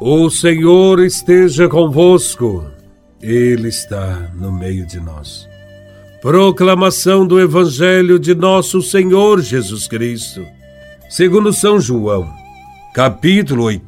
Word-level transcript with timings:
O 0.00 0.28
Senhor 0.28 1.00
esteja 1.00 1.70
convosco, 1.70 2.66
Ele 3.22 3.68
está 3.68 4.30
no 4.34 4.52
meio 4.52 4.86
de 4.86 5.00
nós. 5.00 5.48
Proclamação 6.20 7.26
do 7.26 7.40
Evangelho 7.40 8.18
de 8.18 8.34
Nosso 8.34 8.82
Senhor 8.82 9.40
Jesus 9.40 9.88
Cristo, 9.88 10.44
segundo 11.08 11.50
São 11.50 11.80
João, 11.80 12.30
capítulo 12.92 13.64
8, 13.64 13.84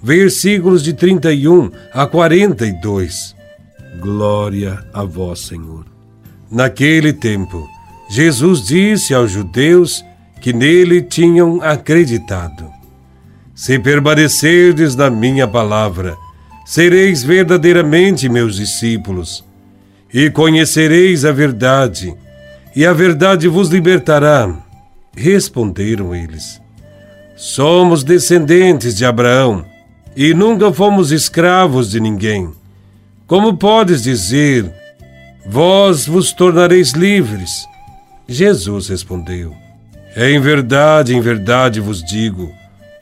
versículos 0.00 0.84
de 0.84 0.92
31 0.92 1.68
a 1.92 2.06
42. 2.06 3.34
Glória 3.98 4.84
a 4.92 5.02
Vós, 5.02 5.40
Senhor. 5.40 5.84
Naquele 6.48 7.12
tempo, 7.12 7.68
Jesus 8.08 8.64
disse 8.64 9.12
aos 9.12 9.32
judeus 9.32 10.04
que 10.40 10.52
nele 10.52 11.02
tinham 11.02 11.60
acreditado 11.60 12.73
se 13.64 13.78
permanecerdes 13.78 14.94
na 14.94 15.08
minha 15.08 15.48
palavra, 15.48 16.18
sereis 16.66 17.24
verdadeiramente 17.24 18.28
meus 18.28 18.56
discípulos, 18.56 19.42
e 20.12 20.28
conhecereis 20.28 21.24
a 21.24 21.32
verdade, 21.32 22.14
e 22.76 22.84
a 22.84 22.92
verdade 22.92 23.48
vos 23.48 23.70
libertará. 23.70 24.54
Responderam 25.16 26.14
eles: 26.14 26.60
Somos 27.36 28.04
descendentes 28.04 28.94
de 28.94 29.06
Abraão, 29.06 29.64
e 30.14 30.34
nunca 30.34 30.70
fomos 30.70 31.10
escravos 31.10 31.90
de 31.90 32.00
ninguém. 32.00 32.52
Como 33.26 33.56
podes 33.56 34.02
dizer, 34.02 34.70
vós 35.46 36.06
vos 36.06 36.34
tornareis 36.34 36.90
livres? 36.90 37.66
Jesus 38.28 38.88
respondeu: 38.88 39.54
Em 40.14 40.38
verdade, 40.38 41.16
em 41.16 41.20
verdade 41.22 41.80
vos 41.80 42.04
digo, 42.04 42.52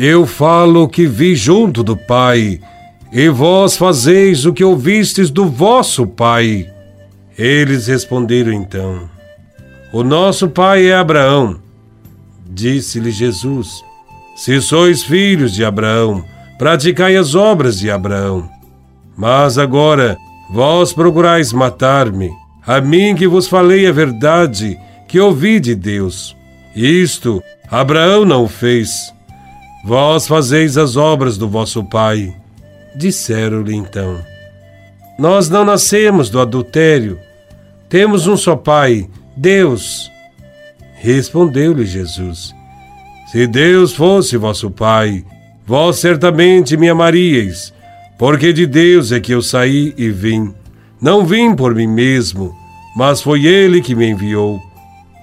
Eu 0.00 0.26
falo 0.26 0.84
o 0.84 0.88
que 0.88 1.08
vi 1.08 1.34
junto 1.34 1.82
do 1.82 1.96
Pai, 1.96 2.60
e 3.12 3.28
vós 3.28 3.76
fazeis 3.76 4.46
o 4.46 4.52
que 4.52 4.62
ouvistes 4.62 5.28
do 5.28 5.46
vosso 5.46 6.06
Pai. 6.06 6.70
Eles 7.36 7.88
responderam 7.88 8.52
então: 8.52 9.10
O 9.92 10.04
nosso 10.04 10.48
pai 10.48 10.86
é 10.86 10.94
Abraão. 10.94 11.58
Disse-lhe 12.48 13.10
Jesus: 13.10 13.82
Se 14.36 14.60
sois 14.60 15.02
filhos 15.02 15.52
de 15.52 15.64
Abraão, 15.64 16.24
praticai 16.60 17.16
as 17.16 17.34
obras 17.34 17.80
de 17.80 17.90
Abraão. 17.90 18.48
Mas 19.16 19.58
agora 19.58 20.16
vós 20.48 20.92
procurais 20.92 21.52
matar-me, 21.52 22.30
a 22.64 22.80
mim 22.80 23.16
que 23.16 23.26
vos 23.26 23.48
falei 23.48 23.84
a 23.88 23.90
verdade 23.90 24.78
que 25.08 25.18
ouvi 25.18 25.58
de 25.58 25.74
Deus. 25.74 26.36
Isto 26.76 27.42
Abraão 27.68 28.24
não 28.24 28.46
fez 28.46 29.12
Vós 29.84 30.26
fazeis 30.26 30.76
as 30.76 30.96
obras 30.96 31.38
do 31.38 31.48
vosso 31.48 31.84
pai. 31.84 32.34
Disseram-lhe 32.96 33.74
então: 33.74 34.18
Nós 35.18 35.48
não 35.48 35.64
nascemos 35.64 36.28
do 36.28 36.40
adultério. 36.40 37.18
Temos 37.88 38.26
um 38.26 38.36
só 38.36 38.56
pai, 38.56 39.08
Deus. 39.36 40.10
Respondeu-lhe 40.96 41.86
Jesus: 41.86 42.54
Se 43.30 43.46
Deus 43.46 43.94
fosse 43.94 44.36
vosso 44.36 44.70
pai, 44.70 45.24
vós 45.64 45.96
certamente 45.96 46.76
me 46.76 46.88
amaríeis, 46.88 47.72
porque 48.18 48.52
de 48.52 48.66
Deus 48.66 49.12
é 49.12 49.20
que 49.20 49.32
eu 49.32 49.40
saí 49.40 49.94
e 49.96 50.10
vim. 50.10 50.52
Não 51.00 51.24
vim 51.24 51.54
por 51.54 51.74
mim 51.74 51.86
mesmo, 51.86 52.52
mas 52.96 53.22
foi 53.22 53.46
Ele 53.46 53.80
que 53.80 53.94
me 53.94 54.08
enviou. 54.08 54.60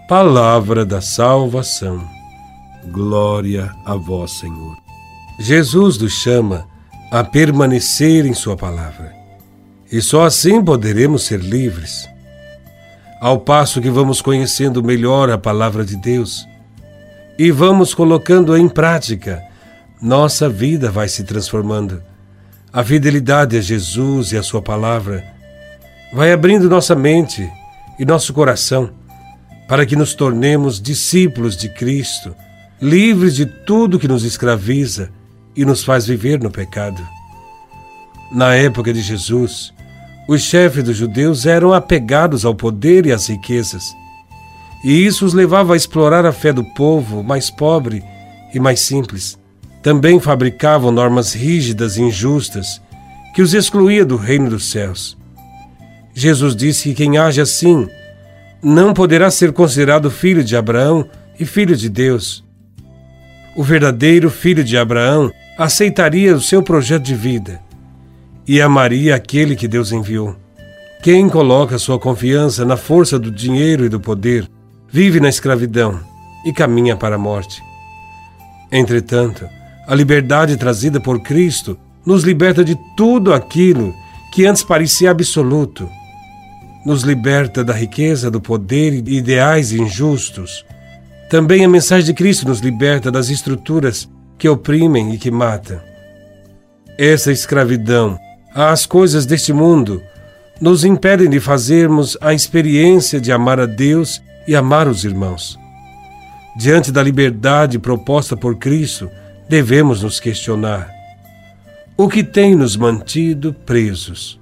Palavra 0.08 0.86
da 0.86 1.02
salvação. 1.02 2.15
Glória 2.92 3.74
a 3.86 3.96
vós, 3.96 4.32
Senhor. 4.32 4.78
Jesus 5.40 5.98
nos 5.98 6.14
chama 6.14 6.68
a 7.12 7.24
permanecer 7.24 8.26
em 8.26 8.34
Sua 8.34 8.56
palavra. 8.56 9.14
E 9.92 10.02
só 10.02 10.26
assim 10.26 10.64
poderemos 10.64 11.24
ser 11.24 11.40
livres. 11.40 12.08
Ao 13.22 13.40
passo 13.40 13.82
que 13.82 13.90
vamos 13.90 14.22
conhecendo 14.22 14.84
melhor 14.84 15.30
a 15.30 15.38
palavra 15.38 15.84
de 15.84 15.96
Deus 15.96 16.48
e 17.38 17.52
vamos 17.52 17.94
colocando 17.94 18.56
em 18.56 18.68
prática, 18.70 19.42
nossa 20.02 20.48
vida 20.48 20.92
vai 20.92 21.08
se 21.08 21.24
transformando. 21.24 22.02
A 22.72 22.84
fidelidade 22.84 23.58
a 23.58 23.62
Jesus 23.62 24.32
e 24.32 24.38
a 24.38 24.44
Sua 24.44 24.62
palavra 24.62 25.24
vai 26.14 26.32
abrindo 26.32 26.70
nossa 26.70 26.96
mente 26.96 27.50
e 27.98 28.06
nosso 28.06 28.34
coração 28.34 28.92
para 29.68 29.86
que 29.86 29.96
nos 29.96 30.14
tornemos 30.14 30.82
discípulos 30.82 31.58
de 31.58 31.70
Cristo 31.70 32.36
livres 32.82 33.36
de 33.36 33.46
tudo 33.46 34.00
que 34.00 34.08
nos 34.08 34.24
escraviza 34.24 35.10
e 35.56 35.64
nos 35.64 35.84
faz 35.84 36.06
viver 36.06 36.42
no 36.42 36.52
pecado. 36.52 37.02
Na 38.32 38.54
época 38.54 38.94
de 38.94 39.02
Jesus, 39.02 39.74
os 40.28 40.42
chefes 40.42 40.84
dos 40.84 40.98
judeus 40.98 41.46
eram 41.46 41.74
apegados 41.74 42.44
ao 42.44 42.54
poder 42.54 43.06
e 43.06 43.14
às 43.14 43.28
riquezas, 43.28 43.96
e 44.84 45.06
isso 45.06 45.26
os 45.26 45.34
levava 45.34 45.74
a 45.74 45.78
explorar 45.78 46.26
a 46.26 46.32
fé 46.32 46.52
do 46.52 46.64
povo 46.64 47.24
mais 47.24 47.50
pobre 47.50 48.04
e 48.54 48.60
mais 48.60 48.82
simples. 48.82 49.38
Também 49.82 50.20
fabricavam 50.20 50.92
normas 50.92 51.34
rígidas 51.34 51.98
e 51.98 52.02
injustas 52.02 52.82
que 53.34 53.42
os 53.42 53.54
excluía 53.54 54.06
do 54.06 54.16
reino 54.16 54.50
dos 54.50 54.70
céus. 54.70 55.18
Jesus 56.14 56.56
disse 56.56 56.90
que 56.90 56.96
quem 56.96 57.18
age 57.18 57.42
assim 57.42 57.88
não 58.62 58.94
poderá 58.94 59.30
ser 59.30 59.52
considerado 59.54 60.10
filho 60.10 60.44
de 60.44 60.56
Abraão 60.56 61.08
e 61.40 61.46
filho 61.46 61.76
de 61.76 61.90
Deus 61.90 62.45
o 63.56 63.64
verdadeiro 63.64 64.30
filho 64.30 64.64
de 64.64 64.78
Abraão 64.78 65.32
aceitaria 65.58 66.36
o 66.36 66.42
seu 66.42 66.62
projeto 66.62 67.04
de 67.04 67.16
vida 67.16 67.62
e 68.46 68.62
amaria 68.62 69.16
aquele 69.16 69.56
que 69.56 69.68
Deus 69.68 69.92
enviou. 69.94 70.36
Quem 71.02 71.30
coloca 71.30 71.78
sua 71.78 71.98
confiança 71.98 72.66
na 72.66 72.76
força 72.76 73.18
do 73.18 73.32
dinheiro 73.32 73.86
e 73.86 73.90
do 73.90 74.00
poder 74.00 74.50
vive 74.90 75.20
na 75.20 75.30
escravidão 75.30 76.00
e 76.46 76.52
caminha 76.52 76.98
para 76.98 77.16
a 77.16 77.20
morte. 77.20 77.64
Entretanto, 78.72 79.48
a 79.88 79.96
liberdade 79.96 80.58
trazida 80.58 81.00
por 81.00 81.22
Cristo 81.22 81.78
nos 82.06 82.24
liberta 82.24 82.64
de 82.64 82.78
tudo 82.98 83.34
aquilo 83.34 83.94
que 84.34 84.46
antes 84.46 84.64
parecia 84.64 85.12
absoluto. 85.12 85.90
Nos 86.86 87.04
liberta 87.04 87.64
da 87.64 87.74
riqueza, 87.74 88.30
do 88.30 88.42
poder 88.42 88.94
e 88.94 89.18
ideais 89.18 89.72
injustos 89.72 90.66
também 91.30 91.66
a 91.66 91.70
mensagem 91.70 92.06
de 92.06 92.14
Cristo 92.14 92.48
nos 92.48 92.60
liberta 92.60 93.12
das 93.12 93.30
estruturas 93.30 94.10
que 94.38 94.48
oprimem 94.48 95.14
e 95.14 95.18
que 95.18 95.32
matam. 95.32 95.80
Essa 96.98 97.32
escravidão 97.32 98.18
às 98.54 98.86
coisas 98.86 99.26
deste 99.26 99.52
mundo 99.52 100.02
nos 100.62 100.86
impedem 100.86 101.30
de 101.30 101.40
fazermos 101.40 102.18
a 102.22 102.34
experiência 102.34 103.20
de 103.20 103.32
amar 103.32 103.60
a 103.60 103.66
Deus 103.66 104.22
e 104.48 104.56
amar 104.56 104.88
os 104.88 105.04
irmãos. 105.04 105.60
Diante 106.56 106.92
da 106.92 107.04
liberdade 107.04 107.78
proposta 107.78 108.38
por 108.38 108.56
Cristo, 108.56 109.10
devemos 109.50 110.04
nos 110.04 110.20
questionar: 110.20 110.90
o 111.98 112.08
que 112.08 112.24
tem 112.24 112.56
nos 112.56 112.78
mantido 112.78 113.54
presos? 113.54 114.40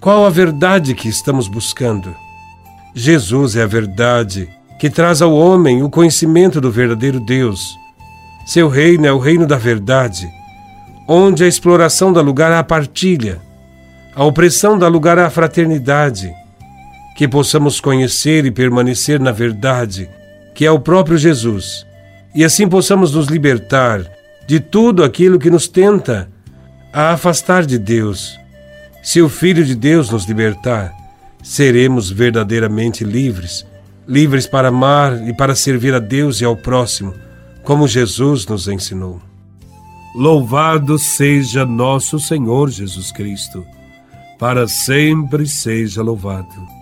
Qual 0.00 0.24
a 0.24 0.30
verdade 0.30 0.94
que 0.94 1.08
estamos 1.08 1.46
buscando? 1.46 2.14
Jesus 2.94 3.54
é 3.54 3.62
a 3.62 3.66
verdade 3.66 4.48
que 4.78 4.88
traz 4.88 5.20
ao 5.20 5.34
homem 5.34 5.82
o 5.82 5.90
conhecimento 5.90 6.60
do 6.60 6.70
verdadeiro 6.70 7.18
Deus. 7.18 7.76
Seu 8.46 8.68
reino 8.68 9.06
é 9.06 9.12
o 9.12 9.18
reino 9.18 9.46
da 9.46 9.56
verdade, 9.56 10.30
onde 11.06 11.42
a 11.42 11.48
exploração 11.48 12.12
dá 12.12 12.20
lugar 12.20 12.52
à 12.52 12.62
partilha, 12.62 13.40
a 14.14 14.24
opressão 14.24 14.78
dá 14.78 14.86
lugar 14.88 15.18
à 15.18 15.28
fraternidade. 15.28 16.32
Que 17.16 17.26
possamos 17.26 17.80
conhecer 17.80 18.46
e 18.46 18.50
permanecer 18.50 19.18
na 19.18 19.32
verdade, 19.32 20.08
que 20.54 20.64
é 20.64 20.70
o 20.70 20.78
próprio 20.78 21.18
Jesus, 21.18 21.84
e 22.32 22.44
assim 22.44 22.68
possamos 22.68 23.12
nos 23.12 23.26
libertar 23.26 24.00
de 24.46 24.60
tudo 24.60 25.02
aquilo 25.02 25.38
que 25.38 25.50
nos 25.50 25.66
tenta 25.66 26.30
a 26.92 27.10
afastar 27.10 27.66
de 27.66 27.76
Deus. 27.76 28.38
Se 29.02 29.20
o 29.20 29.28
Filho 29.28 29.64
de 29.64 29.74
Deus 29.74 30.10
nos 30.10 30.26
libertar, 30.26 30.94
seremos 31.42 32.10
verdadeiramente 32.10 33.02
livres 33.02 33.66
livres 34.08 34.46
para 34.46 34.68
amar 34.68 35.28
e 35.28 35.34
para 35.34 35.54
servir 35.54 35.92
a 35.94 35.98
Deus 35.98 36.40
e 36.40 36.44
ao 36.44 36.56
próximo, 36.56 37.14
como 37.62 37.86
Jesus 37.86 38.46
nos 38.46 38.66
ensinou. 38.66 39.20
Louvado 40.14 40.98
seja 40.98 41.66
nosso 41.66 42.18
Senhor 42.18 42.70
Jesus 42.70 43.12
Cristo, 43.12 43.64
para 44.38 44.66
sempre 44.66 45.46
seja 45.46 46.02
louvado. 46.02 46.77